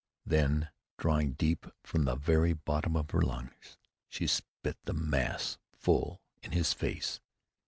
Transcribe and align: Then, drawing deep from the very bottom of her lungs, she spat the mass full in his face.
Then, 0.25 0.69
drawing 0.97 1.33
deep 1.33 1.67
from 1.83 2.05
the 2.05 2.15
very 2.15 2.53
bottom 2.53 2.95
of 2.97 3.11
her 3.11 3.21
lungs, 3.21 3.77
she 4.09 4.25
spat 4.25 4.75
the 4.85 4.95
mass 4.95 5.59
full 5.75 6.23
in 6.41 6.53
his 6.53 6.73
face. 6.73 7.19